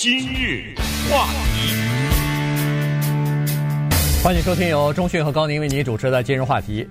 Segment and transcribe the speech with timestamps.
[0.00, 0.76] 今日
[1.10, 1.74] 话题，
[4.22, 6.84] 欢迎收听由中讯和高宁为您主持的《今日话题》。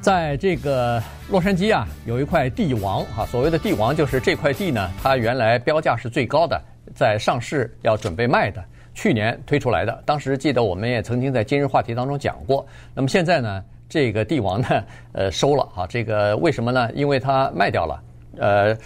[0.00, 6.62] 在这个洛杉矶啊，有一块地王啊，所谓的地王就是这块地呢，它原来标价是最高的，
[6.94, 10.00] 在上市要准备卖的，去年推出来的。
[10.06, 12.64] 当时记得我们也曾经在《今日话题》当中讲过。
[12.94, 16.88] 那么现在呢，这个地王呢，呃，收了啊，这个为什么呢？
[16.94, 18.00] 因为它卖掉了，
[18.38, 18.78] 呃。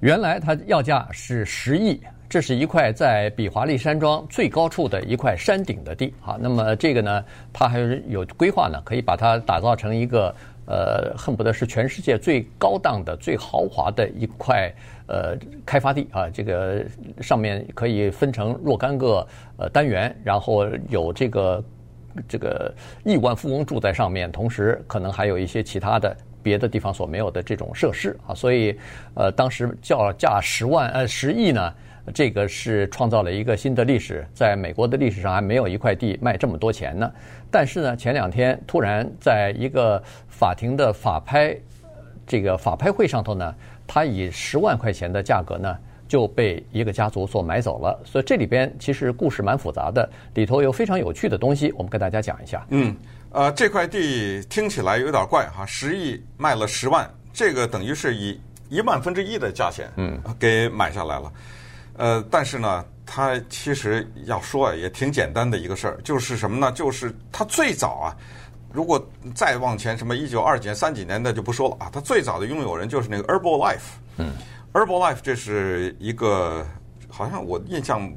[0.00, 1.98] 原来它要价是十亿，
[2.34, 6.36] 这是一块在比华利山庄最高处的一块山顶的地啊。
[6.40, 10.34] 那么这个呢，它还是有规划呢，可以把它打造成一个
[10.66, 14.68] 呃，恨不得是全世界最高档的、最豪华的一块
[15.06, 16.28] 呃开发地啊。
[16.28, 16.84] 这个
[17.20, 19.24] 上面可以分成若干个
[19.56, 21.64] 呃单元，然后有这个
[22.28, 26.16] 这个亿万富翁住在上面，同时可能还有一些其他的。
[26.42, 28.78] 别的地方所没有的这种设施啊，所以，
[29.14, 31.72] 呃，当时叫价十万呃十亿呢，
[32.12, 37.10] 这个是创造了一个新的历史，在美国的历史上还没有一块地卖这么多钱呢。
[37.50, 41.56] 但是呢，前两天突然在一个法庭的法拍
[42.26, 43.54] 这个法拍会上头呢，
[43.86, 47.98] 他以十万块钱的价格呢就被一个家族所买走了。
[48.04, 52.66] 所以这里边其实故事蛮复杂的，里头有非常有趣的东西，我们跟大家讲一下。
[52.70, 52.94] 嗯。
[53.30, 61.32] 呃，这块地听起来有点怪哈，十亿卖了十万，这个等于是以一万分之一的价钱，嗯，给买下来了。
[61.96, 66.70] 呃，但是呢，他其实要说啊，也挺简单的一个事儿，就是什么呢？
[66.72, 68.16] 就是他最早啊，
[68.72, 73.78] 如果再往前什么一九二几年、三几年的就不说了啊，他最早的拥有人就是那个 Herbalife，
[74.18, 74.32] 嗯
[74.72, 76.66] ，Herbalife 这是一个
[77.08, 78.12] 好像我印象。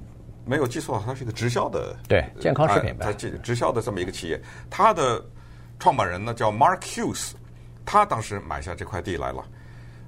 [0.50, 3.06] 没有记错，它是一个直销的，对健康食品吧？
[3.06, 5.22] 它这直销的这么一个企业，它的
[5.78, 7.32] 创办人呢叫 Mark Hughes，
[7.86, 9.44] 他当时买下这块地来了。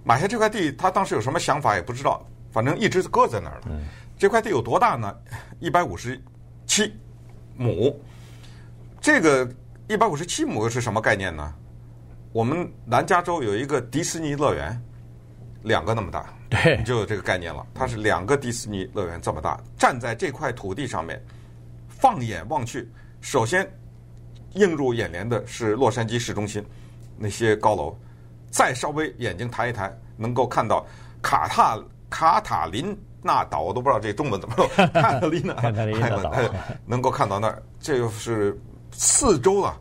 [0.01, 3.67] 买下这块地，他当时有什么想法也不知道，反正一直搁在那儿了。
[3.69, 3.81] 嗯、
[4.17, 5.15] 这块地有多大呢？
[5.59, 6.21] 一百五十
[6.65, 6.93] 七
[7.57, 7.99] 亩。
[9.01, 9.49] 这个
[9.87, 11.53] 一百五十七亩又是什么概念呢？
[12.31, 14.79] 我们南加州有一个迪士尼乐园，
[15.63, 16.33] 两个那么大。
[16.49, 17.65] 对，你就有这个概念了。
[17.73, 21.23] 它是两个迪士尼乐园这么大，站在这块土地上面，
[21.87, 22.87] 放眼望去，
[23.21, 23.71] 首先
[24.53, 26.65] 映入眼帘的是洛杉矶市中心
[27.17, 27.97] 那些高楼，
[28.51, 30.85] 再稍微眼睛抬一抬，能够看到
[31.21, 35.53] 卡塔卡塔琳娜岛，我都不知道这中文怎么说， 卡塔琳娜
[36.21, 36.33] 岛，
[36.85, 38.59] 能够看到那儿，这就是
[38.91, 39.77] 四周啊，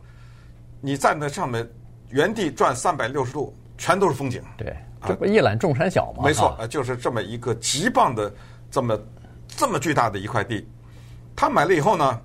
[0.81, 1.67] 你站在上面
[2.09, 4.41] 原地转三百六十度，全都是风景。
[4.57, 4.75] 对。
[5.07, 6.23] 这不一览众山小吗？
[6.25, 8.29] 没错，呃，就是这么一个极棒的，
[8.69, 8.99] 这么
[9.47, 10.67] 这么巨大的一块地，
[11.37, 12.21] 他买了以后呢，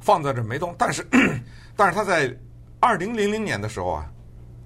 [0.00, 1.06] 放在这没动，但是
[1.76, 2.34] 但是他在
[2.80, 4.10] 二零零零年的时候啊，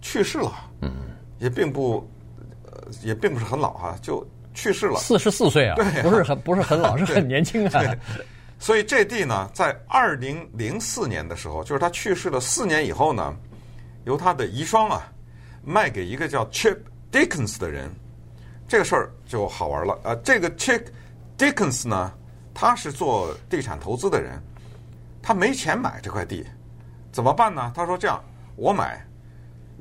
[0.01, 0.93] 去世了，嗯，
[1.41, 2.12] 也并不呃
[3.03, 7.83] 也并不是很老哈，就去世了，四十四岁啊，对，不是很不是很老， 是很年轻啊。
[8.59, 13.35] 所以这地呢，在二零零四年的时候，就是他去世了四年以后呢，
[14.05, 15.03] 由他的遗孀啊
[15.65, 16.79] 卖给一个叫 Chip。
[17.13, 17.91] Dickens 的人，
[18.67, 19.93] 这个事儿就好玩了。
[20.03, 20.83] 啊，这个 Chick
[21.37, 22.11] Dickens 呢，
[22.55, 24.43] 他是做地产投资的人，
[25.21, 26.43] 他没钱买这块地，
[27.13, 27.71] 怎么办呢？
[27.77, 28.19] 他说：“这样，
[28.57, 29.07] 我买，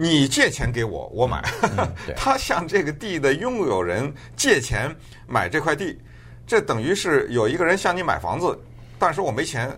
[0.02, 1.44] 你借钱给我，我买。
[1.78, 4.94] 嗯” 他向这个地的拥有人借钱
[5.28, 6.00] 买这块地，
[6.48, 8.60] 这等于是有一个人向你买房子，
[8.98, 9.70] 但是我没钱，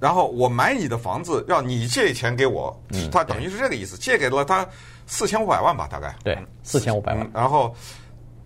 [0.00, 2.74] 然后我买你的房子，要你借钱给我，
[3.12, 4.66] 他等于是这个意思，借给了他。
[5.06, 7.30] 四千五百万吧，大概对，四千五百万。
[7.34, 7.76] 然后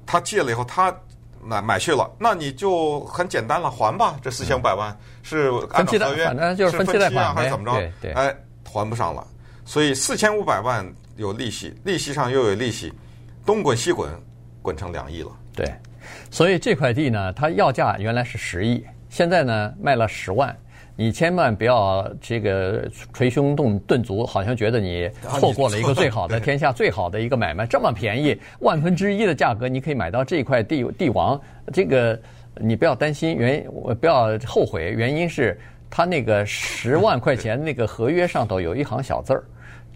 [0.04, 0.92] 他借了以后，他
[1.40, 4.18] 买买去了，那你就很简单了，还吧。
[4.20, 4.92] 这四千五百万
[5.22, 7.78] 是按照合约，反正就是分期贷款还是怎么着？
[7.78, 8.10] 对对。
[8.10, 9.24] 哎，还不上了，
[9.68, 10.82] 所以四千五百万
[11.18, 12.90] 有利息，利息上又有利息，
[13.44, 14.10] 东滚西滚，
[14.62, 15.28] 滚成两亿了。
[15.54, 15.70] 对，
[16.30, 20.56] 所以这块地呢，它要价原来是十亿，现在呢卖了十万。
[20.96, 25.06] 你千万不要这个捶胸顿顿足，好像觉得你
[25.38, 31.38] 错过了一个最好的天下最好的一个买卖，这么便宜，万分之一的价格，你可以买到这块地地王。
[31.74, 32.18] 这个
[32.56, 33.62] 你不要担心，原
[34.00, 35.60] 不要后悔，原因是
[35.90, 39.44] 他那个十万块钱那个合约上头有一行小字儿，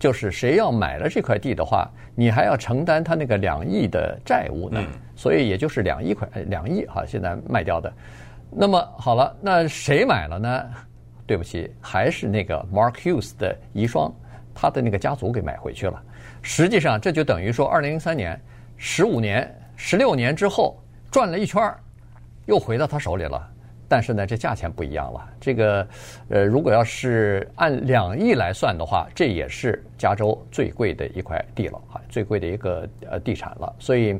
[0.03, 4.83] 就是谁要买了这块地的话，你还要承担他那个两亿的债务呢，
[5.15, 7.93] 所以也就是两亿块两亿哈，现在卖掉的。
[8.51, 10.65] 那么好了，那谁买了呢？
[11.25, 14.13] 对不起，还是那个 Mark Hughes 的遗孀，
[14.53, 16.03] 他的那个家族给买回去了。
[16.43, 18.37] 实际上，这就等于说，二零零三年、
[18.77, 20.83] 十五年、十六年之后
[21.13, 21.73] 转了一圈，
[22.47, 23.52] 又回到他手里了。
[23.93, 25.21] 但是呢，这价钱不一样了。
[25.39, 25.87] 这个
[26.31, 33.71] 呃，如果要是按两亿来算的话，这也是加州最贵的一块地了啊，最贵的一个呃地产了。
[33.79, 34.19] 所以。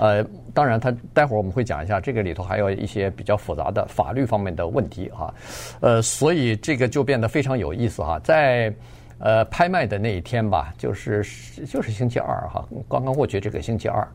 [0.00, 0.24] 呃，
[0.54, 5.34] 当然，他待会儿我们会讲一下这个里头还有一些比较复杂的法律方面的问题哈，
[5.80, 8.16] 呃，所以这个就变得非常有意思哈。
[8.20, 8.72] 在
[9.18, 11.24] 呃拍卖的那一天吧，就是
[11.66, 14.06] 就是星期二哈，刚刚过去这个星期二，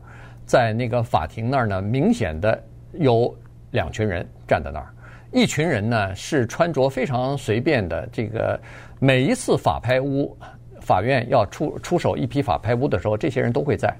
[0.46, 2.58] 在那个法庭那儿呢，明显的
[2.94, 3.36] 有
[3.74, 4.86] 两群人站在那儿，
[5.32, 8.58] 一群人呢是穿着非常随便的，这个
[9.00, 10.34] 每一次法拍屋
[10.80, 13.94] 法院要出出手一批法拍屋的时候，这些人都会在。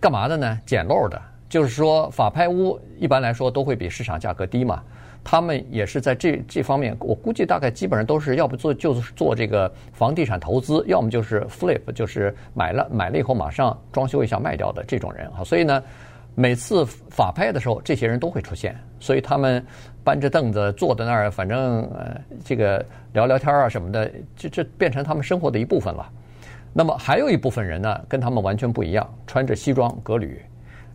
[0.00, 0.58] 干嘛的呢？
[0.66, 4.82] 捡漏的，就是说法拍屋一般来说都会比市场价格低嘛。
[5.22, 15.44] 他们也是在这这方面，我估计大概基本上都是要不做就是做这个房地产投资，要么就是 flip，就是买了买了以后马上装修一下卖掉的这种人啊。
[15.44, 15.82] 所以呢，
[16.34, 19.64] 每次法拍的时候，这些人都会出现，所以他们
[20.02, 26.10] 搬着凳子坐在那儿，反正呃这个聊聊天啊什么的，这这变成他们生活的一部分了。
[26.72, 30.42] 那么还有一部分人呢，跟他们完全不一样，穿着西装革履，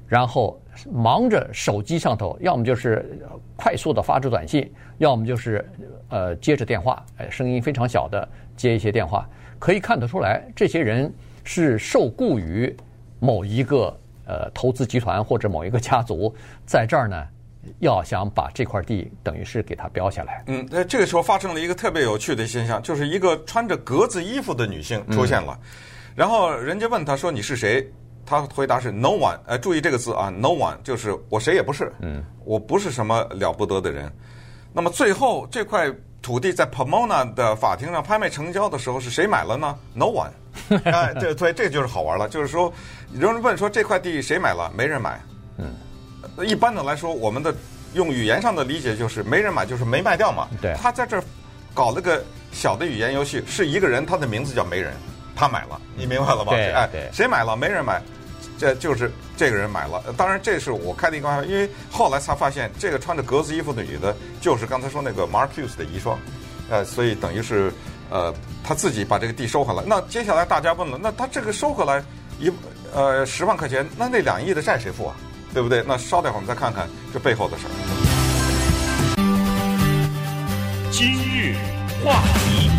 [0.07, 0.59] 然后
[0.91, 3.17] 忙着手机上头，要么就是
[3.55, 5.65] 快速的发着短信，要么就是
[6.09, 8.27] 呃接着电话，哎，声音非常小的
[8.57, 9.25] 接一些电话，
[9.57, 11.09] 可以看得出来，这些人
[11.45, 12.75] 是受雇于
[13.21, 13.97] 某一个
[14.29, 16.31] 呃投资集团或者某一个家族，
[16.65, 17.25] 在这儿呢。
[17.79, 20.41] 要想把这块地等于是给它标下来。
[20.47, 25.67] 嗯，那这个时候发生了一个特别有趣的现象，就是一个穿着格子衣服的女性出现了，嗯、
[26.15, 27.85] 然后人家问她说，你是谁？
[28.25, 29.37] 她回答是 no one。
[29.45, 31.91] 呃，注意这个字啊，no one，就是我谁也不是。
[31.99, 34.09] 嗯，我不是什么了不得的人。
[34.71, 40.31] 那么最后这块土地在 Pomona 的法庭上拍卖成交的时候，是谁买了呢？No one。
[40.85, 42.71] 哎，对对，这就是好玩了，就是说，
[43.13, 44.71] 有人问说这块地谁买了？
[44.75, 45.19] 没人买。
[45.57, 45.73] 嗯。
[46.45, 47.53] 一般的来说，我们的
[47.93, 50.47] 用语言上的理解就是没人买，就是没卖掉嘛。
[50.61, 50.73] 对。
[50.81, 51.23] 他在这儿
[51.73, 54.93] 搞了个小的语言游戏，是一个人，他的名字叫没人，
[55.35, 56.51] 他买了，你明白了吧？
[56.51, 56.71] 对。
[56.71, 57.55] 哎，谁买了？
[57.55, 58.01] 没人买，
[58.57, 60.03] 这就是这个人买了。
[60.17, 66.15] 当然，这是我开的一个玩笑，因为后来才发现，这个穿着格子衣服的女的，就是刚才说那个 Mark Hughes 的遗孀。
[66.69, 67.73] 呃，所以等于是
[68.09, 68.33] 呃，
[68.63, 69.83] 他自己把这个地收回来。
[69.85, 72.03] 那接下来大家问了，那他这个收回来
[72.39, 72.51] 一
[72.93, 75.15] 呃十万块钱，那那两亿的债谁付啊？
[75.53, 75.83] 对不对？
[75.87, 77.71] 那稍待会儿我们再看看这背后的事儿。
[80.91, 81.55] 今日
[82.03, 82.69] 话题，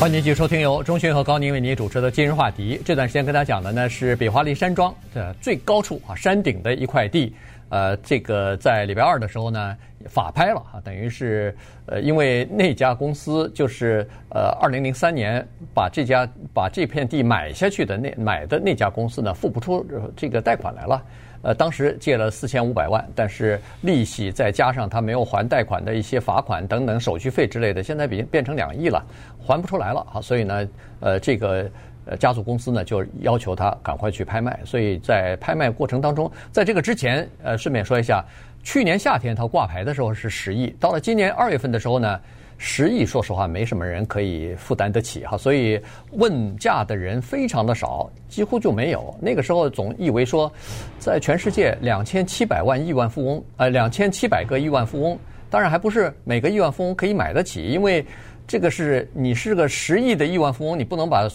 [0.00, 2.76] 欢迎继续收听由钟迅和高宁为您主持的《今日话题》。
[2.84, 7.32] 这段时间跟大家讲的呢是比华利山庄的最高处啊，山顶的一块地。
[7.68, 9.76] 呃，这个在礼拜二的时候呢，
[10.08, 11.54] 法拍了啊，等于是
[11.86, 21.02] 呃，因为那家公司就是呃，二零零三年把这家把这片地买下去的那买的那家公司呢，付不出这个贷款来了。
[21.42, 29.04] 呃，当时借了四千五百万，但是利息再加上他没有还贷款的一些罚款等等手续费之类的，现在变变成两亿了，
[29.44, 30.20] 还不出来了啊。
[30.20, 30.68] 所以呢，
[31.00, 31.68] 呃，这个。
[32.04, 38.24] 呃，家族公司呢就要求他赶快去拍卖，所以在拍卖过程当中，在这个之前，呃，顺便说一下，
[38.62, 42.20] 去年夏天他挂牌的时候是十亿，到了今年二月份的时候呢，
[42.58, 45.80] 十亿说实话没什么人可以负担得起哈，所以
[46.12, 49.14] 问价的人非常的少，几乎就没有。
[49.20, 50.52] 那个时候总以为说，
[50.98, 55.18] 在全世界两千七百万亿万富翁，呃，两千七百个亿万富翁，
[55.52, 58.04] 当然还不是每个亿万富翁可以买得起，因为。
[58.44, 61.28] 这个是你是个十亿的亿万富翁，你不能把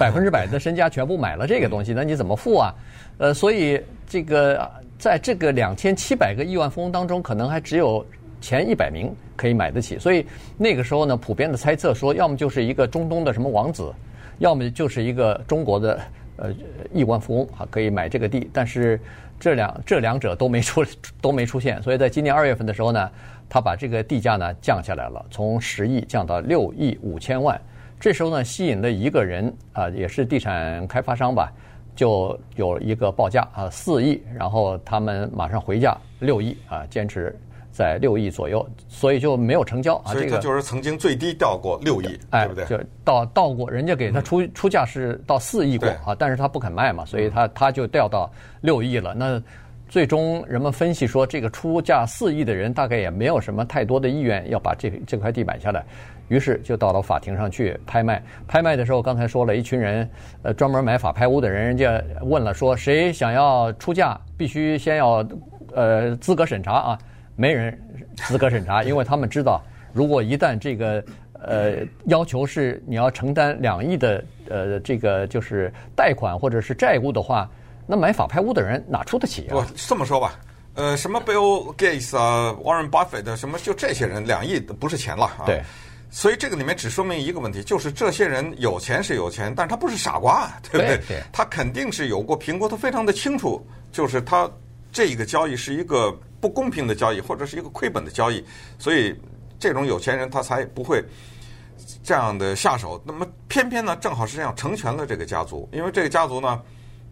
[0.00, 2.74] 百分之百的身家全部买了这个东西，那你怎么付啊？
[3.18, 4.68] 呃，所以这个
[4.98, 8.04] 在这个两千七百个亿万富翁当中，可能还只有
[8.40, 9.98] 前一百名可以买得起。
[9.98, 10.26] 所以
[10.56, 13.92] 那个时候呢，普遍的猜测说，要么就是一个中东的什么王子，
[14.38, 16.00] 要么就是一个中国的
[16.36, 16.52] 呃
[16.94, 18.48] 亿万富翁啊，可以买这个地。
[18.54, 18.98] 但是
[19.38, 20.84] 这两这两者都没出
[21.20, 23.10] 都没出现，所以在今年二月份的时候呢。
[23.46, 27.60] 他把这个地价呢降下来了，从十亿降到六亿五千万。
[28.00, 31.52] 这时候呢，吸引了一个人啊，也是地产开发商吧，
[31.94, 37.38] 就有一个报价啊，四亿，然后他们马上回价六亿啊，坚持
[37.74, 40.12] 在六亿左右，所以就没有成交啊。
[40.12, 42.64] 所以他就是曾经最低到过六亿，对不对？
[42.64, 49.12] 就到到过，人家给他出出价是到四亿过啊，但是他不肯卖嘛，所以他他就掉到六亿了。
[49.14, 49.42] 那。
[49.86, 55.84] 最终，人们分析说，这个出价四亿的人大概也没有什么太多的意愿要把这这块地买下来，
[56.26, 58.20] 于是就到了法庭上去拍卖。
[58.48, 60.10] 拍卖的时候，刚才说了一群人，
[60.42, 65.24] 呃，专门买法拍屋的人，人家问了说，谁想要出价，必须先要
[65.74, 66.98] 呃资格审查啊，
[67.36, 67.78] 没人
[68.16, 69.62] 资格审查，因为他们知道，
[69.92, 77.50] 如果一旦这个呃要求是你要承担两亿的呃这个就是贷款或者是债务的话。
[77.86, 79.52] 那买法拍屋的人哪出得起啊？
[79.52, 80.40] 不，这么说吧，
[80.72, 85.44] 呃，什么 Bill Gates 啊，Warren Buffett 什么，就这些人两亿不是钱了啊。
[85.44, 85.60] 对。
[86.10, 90.96] 所以这个里面只说明一个问题，就是这些人有钱是有钱，但是他不是傻瓜，对不对？
[91.06, 91.22] 对。
[91.30, 93.62] 他肯定是有过评估，他非常的清楚，
[93.92, 94.50] 就是他
[94.90, 96.10] 这个交易是一个
[96.44, 98.44] 不公平的交易，或者是一个亏本的交易，
[98.78, 99.18] 所以
[99.58, 101.02] 这种有钱人他才不会
[102.02, 103.02] 这样的下手。
[103.02, 106.60] 那么偏偏呢，正好是这样成全了这个家族，因为这个家族呢，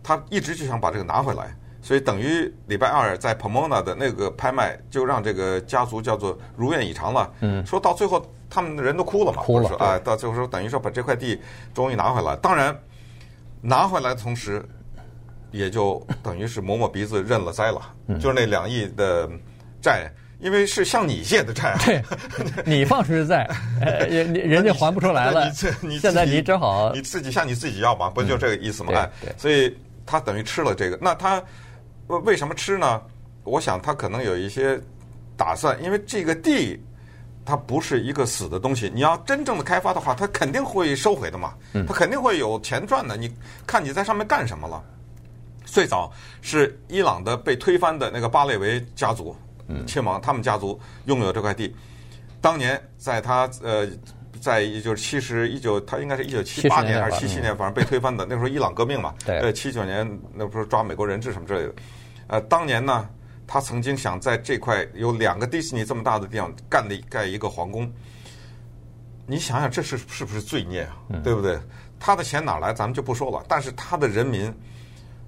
[0.02, 1.56] 他一直就想把这个拿回来。
[1.80, 7.32] 所以等于礼拜二在 Pomona 的那个拍卖，就让这个家族叫做如愿以偿了。
[7.40, 9.74] 嗯，说到最后他们的人都哭了嘛，哭了。
[9.78, 11.40] 哎，到最后说等于说把这块地
[11.72, 12.36] 终于拿回来。
[12.36, 12.78] 当然，
[13.62, 14.62] 拿回来的同时，
[15.52, 17.80] 也就等于是抹抹鼻子认了栽了。
[18.08, 19.30] 嗯，就是那两亿的
[19.80, 21.76] 债，因为是向你借的债。
[21.84, 22.02] 对，
[22.66, 23.48] 你放出去的债，
[24.08, 25.48] 人人家还不出来了。
[25.80, 28.92] 你你现在你正好你自己向你自己要吧，不就这个意思吗？
[28.94, 29.72] 哎，所以
[30.04, 31.40] 他等于吃了这个，那他。
[32.24, 33.00] 为什么吃呢？
[33.42, 34.78] 我想他可能有一些
[35.34, 36.78] 打算，因为这个地
[37.42, 41.54] 它不是一个死的东西，你要真正的开发的话，它肯定会收回的嘛，
[41.86, 43.16] 它肯定会有钱赚的。
[43.16, 43.32] 你
[43.66, 44.82] 看你在上面干什么了？
[45.64, 49.36] 最早是伊朗的被推翻的那个巴列维家族，
[49.86, 51.74] 亲王他们家族拥有这块地，
[52.40, 53.88] 当年在他呃。
[54.40, 58.26] 在一九七十一九，他应该是一九七八年还是七七年，反正被推翻的。
[58.28, 61.72] 那时候伊朗革命嘛， 呃，七九年那不是抓美国人质什么之类的。
[62.26, 63.08] 呃，当年呢，
[63.46, 67.88] 他曾经想在这块有两个迪士尼这么大的地方干的盖一个皇宫。
[69.28, 71.22] 你想想，这是是不是罪孽啊？
[71.22, 71.56] 对不对？
[72.00, 73.44] 他的钱哪来，咱们就不说了。
[73.46, 74.52] 但是他的人民，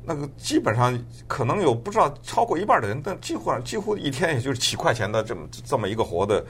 [0.04, 6.44] 那个基本上可能有不知道超过一半的人，但几乎几乎一天也就是几块钱的这么这么一个活的。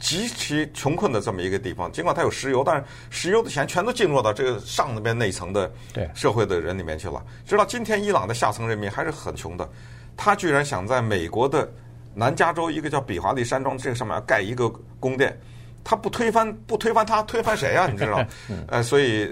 [0.00, 5.70] 极其穷困的这么一个地方，尽管它有石油，但是石油的钱全都进入到这个上那边那层的
[6.14, 7.22] 社会的人里面去了。
[7.44, 9.68] 直到今天，伊朗的下层人民还是很穷的。
[10.16, 11.68] 他居然想在美国的
[12.14, 14.68] 南加州一个叫比华利山庄这个上面要盖一个
[15.00, 15.36] 宫殿，
[15.82, 17.88] 他不推翻不推翻他，推翻谁啊？
[17.88, 18.24] 你知道？
[18.68, 19.28] 呃，所以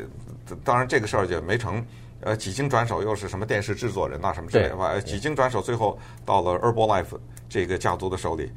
[0.64, 1.82] 当然这个事儿就没成。
[2.22, 4.98] 呃，几经转手，又是什么电视制作人啊什么之类的吧？
[5.00, 7.18] 几经转手，最后到了 Herbalife
[7.48, 8.50] 这个家族的手里。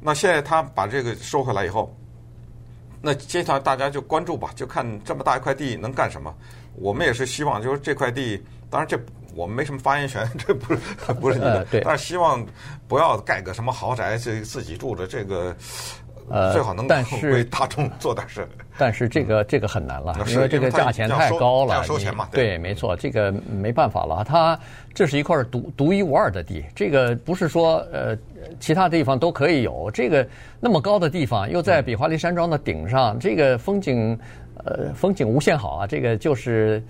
[0.00, 1.94] 那现在他把这个收回来以后，
[3.02, 6.34] 那接下来大家就关注吧，就看这么大一块地能干什么。
[6.76, 8.98] 我们也是希望，就是这块地，当然这
[9.34, 10.80] 我们没什么发言权，这不是
[11.20, 12.46] 不是你的，但是希望
[12.88, 15.54] 不要盖个什么豪宅，这自己住着这个。
[16.30, 16.86] 呃，最好能
[17.24, 18.48] 为大众做点事。
[18.78, 21.74] 但是这个这个很难了，因为这个价钱太高了。
[21.74, 22.26] 要收钱嘛？
[22.32, 24.24] 对，没错，这个没办法了。
[24.24, 24.58] 它
[24.94, 28.16] 这是一块独独一无二的地，这个不是说呃
[28.58, 29.90] 其他地方都可以有。
[29.92, 30.26] 这个
[30.58, 34.18] 那么高的地方，又在比华利山庄的顶上，这个风景
[34.64, 36.82] 呃风景无限好啊，这个就是。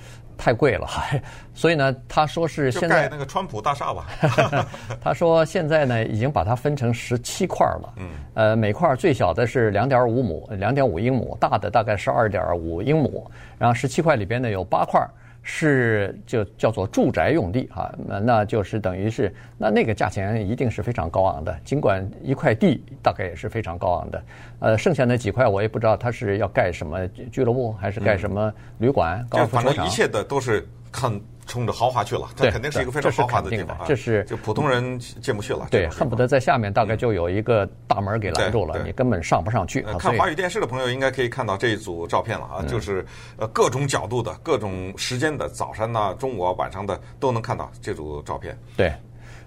[0.43, 0.89] 太贵了，
[1.53, 4.07] 所以呢，他说是现在盖那个川普大厦吧。
[4.99, 7.93] 他说现在呢，已经把它分成十七块了。
[7.97, 15.07] 嗯，呃，每块最小的是两点五亩，两点五英亩，大的大概是二点五英亩，然后十七块里边呢有八块。
[15.43, 24.23] 是就叫做住宅用地哈，那那就是等于是那那个价钱一定是非常高昂的，尽管一块地大概也是非常高昂的，
[24.59, 31.21] 呃，剩下那几块我也不知道他是要盖什么俱乐部还是盖什么旅馆、高尔夫球场，反正一切的都是看。
[31.51, 35.67] 冲着豪华去了，这肯定是一个非常豪华的地方，这是就普通人进不去了。
[35.69, 39.83] 对，恨不得在下面大概就有一个大门给拦住了，你根本上不上去。
[39.99, 43.05] 看华语电视的朋友应该可以看到这一组照片了啊，就是
[43.37, 48.57] 呃各种角度的、各种时间的，早上呐、中午啊、晚上的都能看到这组照片。
[48.77, 48.93] 对，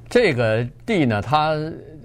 [0.10, 1.56] 这个地呢，它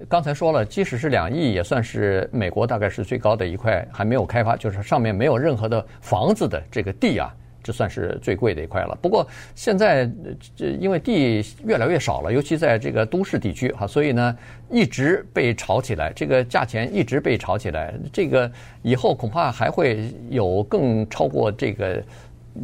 [0.07, 7.35] 刚才说了，即使是两亿，也算是美国大概是最高的一块还没有开发，就是上面没有任何的房子的这个地啊。
[7.63, 8.97] 这算是最贵的一块了。
[9.01, 10.09] 不过现在
[10.55, 14.37] 这因为地越来越少了，尤其在这个都市地区哈，所以呢
[14.69, 17.93] 一直被炒起来，这个价钱一直被炒起来。
[18.11, 18.51] 这个
[18.81, 22.03] 以后恐怕还会有更超过这个，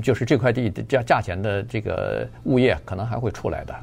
[0.01, 3.75] 就是这块地的价价钱的这个物业可能还会出来的。